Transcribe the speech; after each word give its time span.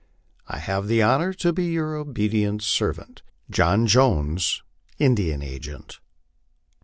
I 0.47 0.57
have 0.57 0.87
the 0.87 1.03
honor 1.03 1.31
to 1.33 1.53
be 1.53 1.65
your 1.65 1.95
obedient 1.95 2.63
servant, 2.63 3.21
JOHN 3.51 3.85
JONES, 3.85 4.63
Indian 4.97 5.43
Agent. 5.43 5.99